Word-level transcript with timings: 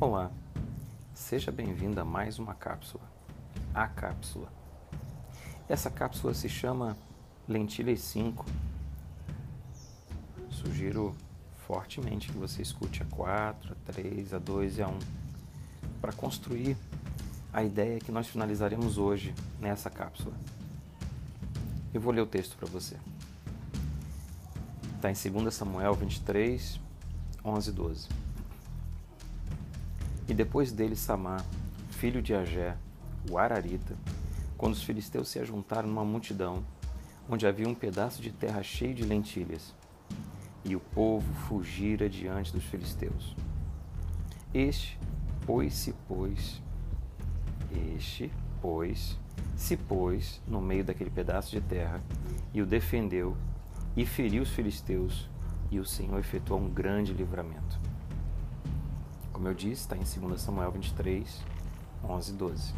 Olá, 0.00 0.30
seja 1.12 1.50
bem-vindo 1.50 2.00
a 2.00 2.04
mais 2.04 2.38
uma 2.38 2.54
cápsula, 2.54 3.02
a 3.74 3.88
cápsula. 3.88 4.46
Essa 5.68 5.90
cápsula 5.90 6.32
se 6.34 6.48
chama 6.48 6.96
Lentilhas 7.48 7.98
5. 8.02 8.46
Sugiro 10.50 11.16
fortemente 11.66 12.30
que 12.30 12.38
você 12.38 12.62
escute 12.62 13.02
a 13.02 13.06
4, 13.06 13.72
a 13.72 13.92
3, 13.92 14.34
a 14.34 14.38
2 14.38 14.78
e 14.78 14.82
a 14.82 14.86
1 14.86 14.98
para 16.00 16.12
construir 16.12 16.76
a 17.52 17.64
ideia 17.64 17.98
que 17.98 18.12
nós 18.12 18.28
finalizaremos 18.28 18.98
hoje 18.98 19.34
nessa 19.58 19.90
cápsula. 19.90 20.36
Eu 21.92 22.00
vou 22.00 22.12
ler 22.12 22.20
o 22.20 22.26
texto 22.26 22.56
para 22.56 22.68
você. 22.68 22.96
Está 24.94 25.10
em 25.10 25.32
2 25.32 25.52
Samuel 25.52 25.94
23, 25.94 26.78
11 27.44 27.68
e 27.68 27.72
12. 27.72 28.28
E 30.28 30.34
depois 30.34 30.70
dele 30.70 30.94
Samá, 30.94 31.38
filho 31.90 32.20
de 32.20 32.34
Agé, 32.34 32.76
o 33.30 33.38
Ararita, 33.38 33.96
quando 34.58 34.74
os 34.74 34.82
filisteus 34.82 35.28
se 35.28 35.38
ajuntaram 35.38 35.88
numa 35.88 36.04
multidão, 36.04 36.62
onde 37.28 37.46
havia 37.46 37.68
um 37.68 37.74
pedaço 37.74 38.20
de 38.20 38.30
terra 38.30 38.62
cheio 38.62 38.94
de 38.94 39.04
lentilhas, 39.04 39.74
e 40.64 40.76
o 40.76 40.80
povo 40.80 41.32
fugira 41.48 42.08
diante 42.08 42.52
dos 42.52 42.64
filisteus. 42.64 43.34
Este, 44.52 44.98
pois, 45.46 45.74
se 45.74 45.92
pôs, 46.06 46.62
este, 47.96 48.30
pois, 48.60 49.18
se 49.56 49.76
pôs 49.76 50.40
no 50.46 50.60
meio 50.60 50.84
daquele 50.84 51.10
pedaço 51.10 51.50
de 51.50 51.60
terra 51.60 52.02
e 52.52 52.60
o 52.60 52.66
defendeu 52.66 53.36
e 53.96 54.04
feriu 54.04 54.42
os 54.42 54.50
filisteus, 54.50 55.28
e 55.70 55.78
o 55.78 55.84
Senhor 55.84 56.18
efetuou 56.18 56.60
um 56.60 56.68
grande 56.68 57.12
livramento. 57.12 57.87
Como 59.38 59.46
eu 59.46 59.54
disse, 59.54 59.82
está 59.82 59.96
em 59.96 60.00
2 60.00 60.40
Samuel 60.40 60.72
23, 60.72 61.44
11 62.02 62.32
e 62.32 62.34
12. 62.34 62.74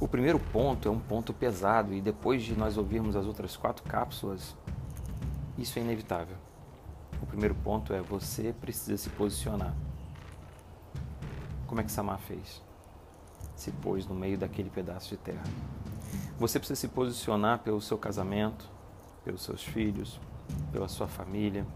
O 0.00 0.08
primeiro 0.08 0.40
ponto 0.40 0.88
é 0.88 0.90
um 0.90 0.98
ponto 0.98 1.30
pesado 1.34 1.92
e 1.92 2.00
depois 2.00 2.42
de 2.42 2.56
nós 2.56 2.78
ouvirmos 2.78 3.14
as 3.14 3.26
outras 3.26 3.54
quatro 3.54 3.84
cápsulas, 3.84 4.56
isso 5.58 5.78
é 5.78 5.82
inevitável. 5.82 6.38
O 7.20 7.26
primeiro 7.26 7.54
ponto 7.56 7.92
é 7.92 8.00
você 8.00 8.54
precisa 8.58 8.96
se 8.96 9.10
posicionar. 9.10 9.74
Como 11.66 11.82
é 11.82 11.84
que 11.84 11.92
Samar 11.92 12.18
fez? 12.20 12.62
Se 13.54 13.72
pôs 13.72 14.06
no 14.06 14.14
meio 14.14 14.38
daquele 14.38 14.70
pedaço 14.70 15.10
de 15.10 15.18
terra. 15.18 15.44
Você 16.38 16.58
precisa 16.58 16.80
se 16.80 16.88
posicionar 16.88 17.58
pelo 17.58 17.78
seu 17.82 17.98
casamento, 17.98 18.70
pelos 19.22 19.42
seus 19.42 19.62
filhos, 19.62 20.18
pela 20.72 20.88
sua 20.88 21.06
família, 21.06 21.66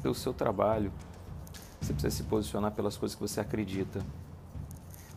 pelo 0.00 0.14
seu 0.14 0.32
trabalho, 0.32 0.90
você 1.80 1.92
precisa 1.92 2.14
se 2.14 2.22
posicionar 2.24 2.72
pelas 2.72 2.96
coisas 2.96 3.14
que 3.14 3.22
você 3.22 3.40
acredita. 3.40 4.04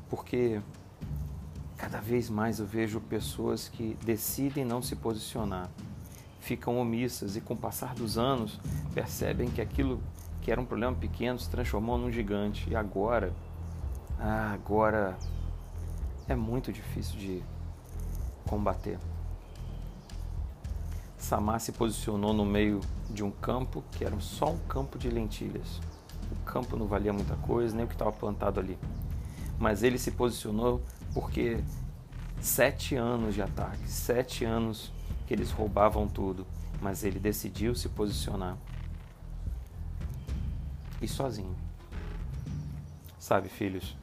Porque 0.09 0.61
cada 1.77 1.99
vez 1.99 2.29
mais 2.29 2.59
eu 2.59 2.65
vejo 2.65 3.01
pessoas 3.01 3.67
que 3.67 3.97
decidem 4.05 4.63
não 4.63 4.81
se 4.81 4.95
posicionar, 4.95 5.69
ficam 6.39 6.77
omissas 6.77 7.35
e 7.35 7.41
com 7.41 7.53
o 7.53 7.57
passar 7.57 7.93
dos 7.93 8.17
anos 8.17 8.59
percebem 8.93 9.49
que 9.49 9.61
aquilo 9.61 10.01
que 10.41 10.51
era 10.51 10.59
um 10.59 10.65
problema 10.65 10.95
pequeno 10.95 11.37
se 11.39 11.49
transformou 11.49 11.97
num 11.97 12.11
gigante 12.11 12.69
e 12.69 12.75
agora 12.75 13.33
ah, 14.19 14.51
agora 14.53 15.17
é 16.27 16.35
muito 16.35 16.71
difícil 16.71 17.17
de 17.17 17.43
combater. 18.47 18.99
Samar 21.17 21.59
se 21.59 21.71
posicionou 21.71 22.33
no 22.33 22.45
meio 22.45 22.81
de 23.09 23.23
um 23.23 23.31
campo 23.31 23.83
que 23.91 24.05
era 24.05 24.17
só 24.19 24.51
um 24.51 24.57
campo 24.59 24.97
de 24.97 25.09
lentilhas 25.09 25.81
campo 26.53 26.77
não 26.77 26.85
valia 26.85 27.11
muita 27.11 27.35
coisa, 27.37 27.75
nem 27.75 27.83
o 27.83 27.87
que 27.87 27.95
estava 27.95 28.11
plantado 28.11 28.59
ali. 28.59 28.77
Mas 29.57 29.81
ele 29.81 29.97
se 29.97 30.11
posicionou 30.11 30.83
porque 31.11 31.63
sete 32.39 32.95
anos 32.95 33.33
de 33.33 33.41
ataque, 33.41 33.89
sete 33.89 34.45
anos 34.45 34.93
que 35.25 35.33
eles 35.33 35.49
roubavam 35.49 36.07
tudo, 36.07 36.45
mas 36.79 37.03
ele 37.03 37.19
decidiu 37.19 37.73
se 37.73 37.89
posicionar. 37.89 38.55
E 41.01 41.07
sozinho. 41.07 41.55
Sabe, 43.17 43.49
filhos, 43.49 43.97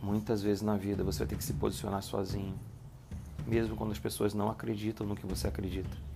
muitas 0.00 0.40
vezes 0.40 0.62
na 0.62 0.76
vida 0.76 1.02
você 1.02 1.26
ter 1.26 1.36
que 1.36 1.44
se 1.44 1.54
posicionar 1.54 2.02
sozinho, 2.02 2.54
mesmo 3.44 3.74
quando 3.74 3.90
as 3.90 3.98
pessoas 3.98 4.34
não 4.34 4.48
acreditam 4.50 5.06
no 5.06 5.16
que 5.16 5.26
você 5.26 5.48
acredita. 5.48 6.07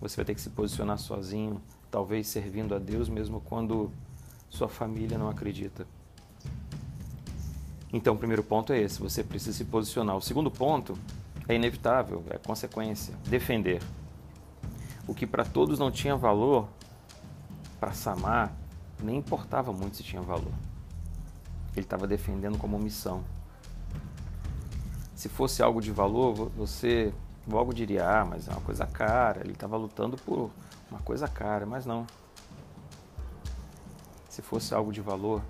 Você 0.00 0.16
vai 0.16 0.24
ter 0.24 0.34
que 0.34 0.40
se 0.40 0.50
posicionar 0.50 0.98
sozinho 0.98 1.60
talvez 1.90 2.28
servindo 2.28 2.74
a 2.74 2.78
Deus 2.78 3.08
mesmo 3.08 3.40
quando 3.40 3.90
sua 4.48 4.68
família 4.68 5.18
não 5.18 5.28
acredita. 5.28 5.86
Então, 7.92 8.14
o 8.14 8.18
primeiro 8.18 8.42
ponto 8.42 8.72
é 8.72 8.80
esse: 8.80 9.00
você 9.00 9.24
precisa 9.24 9.56
se 9.56 9.64
posicionar. 9.64 10.16
O 10.16 10.20
segundo 10.20 10.50
ponto 10.50 10.98
é 11.48 11.54
inevitável, 11.54 12.22
é 12.30 12.38
consequência: 12.38 13.14
defender. 13.26 13.82
O 15.06 15.14
que 15.14 15.26
para 15.26 15.44
todos 15.44 15.78
não 15.78 15.90
tinha 15.90 16.14
valor, 16.16 16.68
para 17.80 17.92
Samar 17.92 18.52
nem 19.02 19.16
importava 19.16 19.72
muito 19.72 19.96
se 19.96 20.02
tinha 20.02 20.20
valor. 20.20 20.52
Ele 21.72 21.86
estava 21.86 22.06
defendendo 22.06 22.58
como 22.58 22.78
missão. 22.78 23.24
Se 25.14 25.28
fosse 25.28 25.62
algo 25.62 25.80
de 25.80 25.90
valor, 25.90 26.50
você 26.56 27.12
logo 27.46 27.72
diria: 27.72 28.08
ah, 28.08 28.24
mas 28.24 28.48
é 28.48 28.52
uma 28.52 28.60
coisa 28.60 28.86
cara. 28.86 29.40
Ele 29.40 29.52
estava 29.52 29.76
lutando 29.76 30.16
por 30.16 30.50
uma 30.90 31.00
coisa 31.00 31.28
cara, 31.28 31.66
mas 31.66 31.86
não. 31.86 32.06
Se 34.28 34.42
fosse 34.42 34.74
algo 34.74 34.92
de 34.92 35.00
valor, 35.00 35.42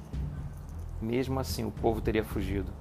mesmo 1.01 1.39
assim 1.39 1.65
o 1.65 1.71
povo 1.71 2.01
teria 2.01 2.25
fugido. 2.25 2.73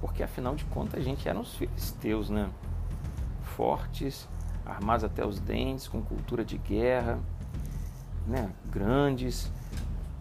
Porque 0.00 0.22
afinal 0.22 0.54
de 0.54 0.64
contas 0.66 1.00
a 1.00 1.02
gente 1.02 1.28
eram 1.28 1.40
os 1.40 1.54
filisteus, 1.54 2.30
né? 2.30 2.48
Fortes, 3.56 4.28
armados 4.64 5.04
até 5.04 5.24
os 5.26 5.40
dentes, 5.40 5.88
com 5.88 6.00
cultura 6.02 6.44
de 6.44 6.58
guerra, 6.58 7.18
né? 8.26 8.52
Grandes, 8.66 9.50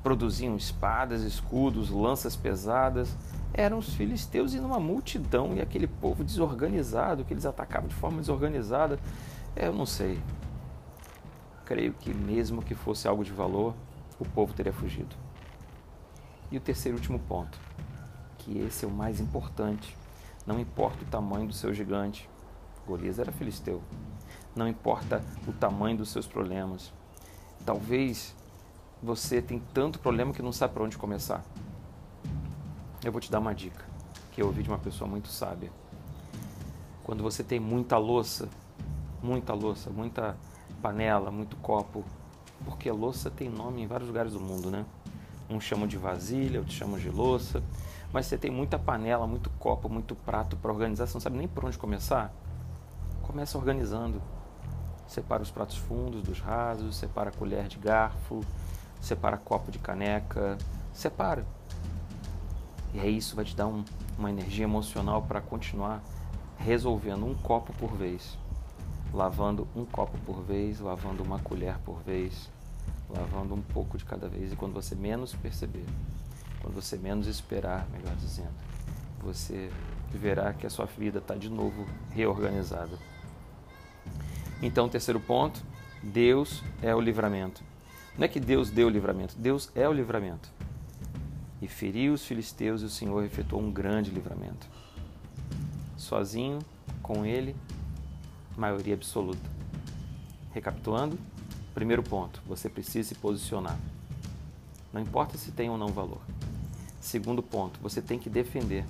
produziam 0.07 0.55
espadas, 0.55 1.21
escudos, 1.21 1.89
lanças 1.89 2.33
pesadas. 2.33 3.13
Eram 3.53 3.77
os 3.77 3.93
filisteus 3.93 4.53
e 4.53 4.59
numa 4.59 4.79
multidão 4.79 5.53
e 5.53 5.59
aquele 5.59 5.85
povo 5.85 6.23
desorganizado 6.23 7.25
que 7.25 7.33
eles 7.33 7.45
atacavam 7.45 7.89
de 7.89 7.95
forma 7.95 8.21
desorganizada. 8.21 8.97
Eu 9.53 9.73
não 9.73 9.85
sei 9.85 10.17
creio 11.65 11.91
que, 11.91 12.13
mesmo 12.13 12.61
que 12.61 12.73
fosse 12.73 13.05
algo 13.05 13.21
de 13.21 13.33
valor, 13.33 13.75
o 14.17 14.23
povo 14.23 14.53
teria 14.53 14.71
fugido. 14.71 15.13
E 16.49 16.55
o 16.55 16.61
terceiro 16.61 16.97
e 16.97 16.99
último 16.99 17.19
ponto, 17.19 17.59
que 18.37 18.59
esse 18.59 18.85
é 18.85 18.87
o 18.87 18.91
mais 18.91 19.19
importante. 19.19 19.97
Não 20.45 20.57
importa 20.57 21.03
o 21.03 21.07
tamanho 21.07 21.47
do 21.47 21.53
seu 21.53 21.73
gigante, 21.73 22.29
Golias 22.87 23.19
era 23.19 23.33
filisteu. 23.33 23.83
Não 24.55 24.69
importa 24.69 25.21
o 25.45 25.51
tamanho 25.51 25.97
dos 25.97 26.07
seus 26.07 26.25
problemas. 26.25 26.93
Talvez 27.65 28.33
você 29.01 29.41
tenha 29.41 29.61
tanto 29.73 29.99
problema 29.99 30.33
que 30.33 30.41
não 30.41 30.51
sabe 30.51 30.73
para 30.73 30.83
onde 30.83 30.97
começar. 30.97 31.43
Eu 33.03 33.11
vou 33.11 33.21
te 33.21 33.31
dar 33.31 33.39
uma 33.39 33.53
dica 33.53 33.85
que 34.31 34.41
eu 34.41 34.47
ouvi 34.47 34.63
de 34.63 34.69
uma 34.69 34.77
pessoa 34.77 35.09
muito 35.09 35.27
sábia. 35.29 35.71
Quando 37.03 37.23
você 37.23 37.43
tem 37.43 37.59
muita 37.59 37.97
louça, 37.97 38.49
muita 39.21 39.53
louça, 39.53 39.89
muita 39.89 40.35
panela, 40.81 41.31
muito 41.31 41.55
copo, 41.57 42.03
porque 42.65 42.91
louça 42.91 43.29
tem 43.29 43.49
nome 43.49 43.81
em 43.81 43.87
vários 43.87 44.07
lugares 44.07 44.33
do 44.33 44.39
mundo, 44.39 44.69
né? 44.69 44.85
Uns 45.49 45.63
chamam 45.63 45.87
de 45.87 45.97
vasilha, 45.97 46.59
outros 46.59 46.77
chamam 46.77 46.99
de 46.99 47.09
louça, 47.09 47.63
mas 48.11 48.25
você 48.25 48.37
tem 48.37 48.51
muita 48.51 48.77
panela, 48.77 49.25
muito 49.25 49.49
copo, 49.51 49.89
muito 49.89 50.15
prato 50.15 50.57
para 50.57 50.71
organizar, 50.71 51.07
você 51.07 51.13
não 51.13 51.21
sabe 51.21 51.37
nem 51.37 51.47
por 51.47 51.65
onde 51.65 51.77
começar? 51.77 52.33
Começa 53.23 53.57
organizando. 53.57 54.21
Separa 55.07 55.41
os 55.41 55.49
pratos 55.49 55.77
fundos 55.77 56.21
dos 56.21 56.39
rasos, 56.39 56.97
separa 56.97 57.29
a 57.29 57.33
colher 57.33 57.67
de 57.67 57.77
garfo, 57.77 58.41
separa 59.07 59.37
copo 59.37 59.71
de 59.71 59.79
caneca, 59.79 60.57
separa. 60.93 61.45
E 62.93 62.99
é 62.99 63.07
isso 63.09 63.35
vai 63.35 63.45
te 63.45 63.55
dar 63.55 63.67
um, 63.67 63.83
uma 64.17 64.29
energia 64.29 64.63
emocional 64.63 65.21
para 65.21 65.41
continuar 65.41 66.01
resolvendo 66.57 67.25
um 67.25 67.35
copo 67.35 67.73
por 67.73 67.95
vez 67.95 68.37
lavando 69.13 69.67
um 69.75 69.85
copo 69.85 70.17
por 70.25 70.43
vez, 70.43 70.79
lavando 70.79 71.23
uma 71.23 71.39
colher 71.39 71.77
por 71.79 72.01
vez, 72.03 72.49
lavando 73.09 73.53
um 73.53 73.61
pouco 73.61 73.97
de 73.97 74.05
cada 74.05 74.27
vez. 74.27 74.53
E 74.53 74.55
quando 74.55 74.73
você 74.73 74.95
menos 74.95 75.33
perceber, 75.33 75.85
quando 76.61 76.75
você 76.75 76.97
menos 76.97 77.27
esperar, 77.27 77.87
melhor 77.89 78.15
dizendo, 78.15 78.53
você 79.19 79.71
verá 80.11 80.53
que 80.53 80.65
a 80.65 80.69
sua 80.69 80.85
vida 80.85 81.19
está 81.19 81.35
de 81.35 81.49
novo 81.49 81.85
reorganizada. 82.11 82.97
Então, 84.61 84.89
terceiro 84.89 85.19
ponto: 85.19 85.63
Deus 86.01 86.63
é 86.81 86.93
o 86.93 87.01
livramento. 87.01 87.63
Não 88.17 88.25
é 88.25 88.27
que 88.27 88.39
Deus 88.39 88.71
deu 88.71 88.87
o 88.87 88.89
livramento, 88.89 89.35
Deus 89.37 89.69
é 89.75 89.87
o 89.87 89.93
livramento. 89.93 90.49
E 91.61 91.67
feriu 91.67 92.13
os 92.13 92.25
filisteus 92.25 92.81
e 92.81 92.85
o 92.85 92.89
Senhor 92.89 93.23
efetuou 93.23 93.61
um 93.61 93.71
grande 93.71 94.09
livramento. 94.09 94.67
Sozinho, 95.95 96.59
com 97.01 97.25
ele, 97.25 97.55
maioria 98.57 98.95
absoluta. 98.95 99.49
Recapitulando, 100.51 101.17
primeiro 101.73 102.01
ponto, 102.01 102.41
você 102.47 102.67
precisa 102.67 103.07
se 103.07 103.15
posicionar. 103.15 103.77
Não 104.91 105.01
importa 105.01 105.37
se 105.37 105.51
tem 105.51 105.69
ou 105.69 105.77
não 105.77 105.89
valor. 105.89 106.21
Segundo 106.99 107.43
ponto, 107.43 107.79
você 107.79 108.01
tem 108.01 108.17
que 108.17 108.29
defender. 108.29 108.83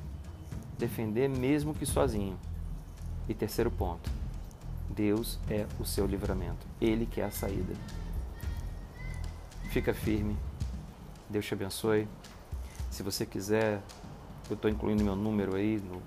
Defender 0.78 1.28
mesmo 1.28 1.74
que 1.74 1.86
sozinho. 1.86 2.38
E 3.28 3.34
terceiro 3.34 3.70
ponto, 3.70 4.10
Deus 4.90 5.38
é 5.50 5.66
o 5.80 5.86
seu 5.86 6.06
livramento. 6.06 6.66
Ele 6.80 7.06
que 7.06 7.20
é 7.20 7.26
a 7.26 7.32
saída. 7.32 7.74
Fica 9.78 9.94
firme. 9.94 10.36
Deus 11.30 11.46
te 11.46 11.54
abençoe. 11.54 12.08
Se 12.90 13.04
você 13.04 13.28
quiser, 13.28 13.80
eu 14.50 14.56
estou 14.56 14.72
incluindo 14.72 15.04
meu 15.04 15.16
número 15.16 15.56
aí 15.56 15.80
no, 15.80 16.02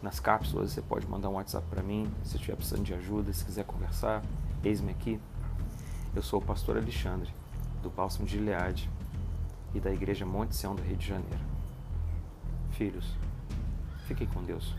nas 0.00 0.20
cápsulas. 0.20 0.70
Você 0.70 0.80
pode 0.80 1.04
mandar 1.08 1.28
um 1.28 1.32
WhatsApp 1.32 1.66
para 1.68 1.82
mim 1.82 2.08
se 2.22 2.36
estiver 2.36 2.54
precisando 2.54 2.84
de 2.84 2.94
ajuda, 2.94 3.32
se 3.32 3.44
quiser 3.44 3.64
conversar. 3.64 4.22
Eis-me 4.62 4.92
aqui. 4.92 5.20
Eu 6.14 6.22
sou 6.22 6.38
o 6.38 6.44
pastor 6.44 6.76
Alexandre, 6.76 7.28
do 7.82 7.90
Bálsamo 7.90 8.24
de 8.24 8.34
Gileade 8.38 8.88
e 9.74 9.80
da 9.80 9.92
Igreja 9.92 10.24
Monte 10.24 10.54
Sião 10.54 10.76
do 10.76 10.82
Rio 10.82 10.96
de 10.96 11.08
Janeiro. 11.08 11.44
Filhos, 12.70 13.16
fiquem 14.06 14.28
com 14.28 14.44
Deus. 14.44 14.76